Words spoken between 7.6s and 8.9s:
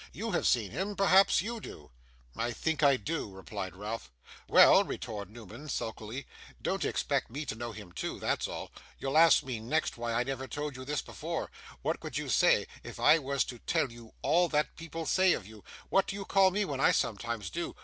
him too; that's all.